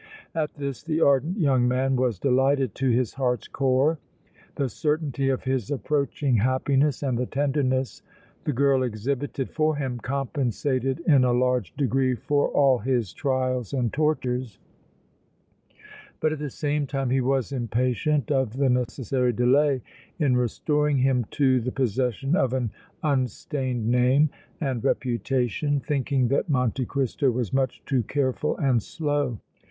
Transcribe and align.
At 0.33 0.55
this 0.55 0.81
the 0.81 0.99
ardent 0.99 1.37
young 1.37 1.67
man 1.67 1.95
was 1.95 2.17
delighted 2.17 2.73
to 2.73 2.89
his 2.89 3.13
heart's 3.13 3.47
core; 3.47 3.99
the 4.55 4.67
certainty 4.67 5.29
of 5.29 5.43
his 5.43 5.69
approaching 5.69 6.37
happiness 6.37 7.03
and 7.03 7.19
the 7.19 7.27
tenderness 7.27 8.01
the 8.43 8.51
girl 8.51 8.81
exhibited 8.81 9.51
for 9.51 9.75
him 9.75 9.99
compensated 9.99 11.01
in 11.01 11.23
a 11.23 11.33
large 11.33 11.75
degree 11.75 12.15
for 12.15 12.47
all 12.49 12.79
his 12.79 13.13
trials 13.13 13.73
and 13.73 13.93
tortures, 13.93 14.57
but 16.19 16.33
at 16.33 16.39
the 16.39 16.49
same 16.49 16.87
time 16.87 17.11
he 17.11 17.21
was 17.21 17.51
impatient 17.51 18.31
of 18.31 18.53
the 18.57 18.69
necessary 18.71 19.31
delay 19.31 19.83
in 20.17 20.35
restoring 20.35 20.97
him 20.97 21.25
to 21.29 21.61
the 21.61 21.71
possession 21.71 22.35
of 22.35 22.53
an 22.53 22.71
unstained 23.03 23.87
name 23.87 24.31
and 24.59 24.83
reputation, 24.83 25.79
thinking 25.79 26.27
that 26.29 26.49
Monte 26.49 26.87
Cristo 26.87 27.29
was 27.29 27.53
much 27.53 27.85
too 27.85 28.01
careful 28.01 28.57
and 28.57 28.81
slow. 28.81 29.37